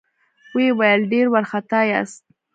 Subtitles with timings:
[0.53, 2.21] ويې ويل: ډېر وارخطا ياست؟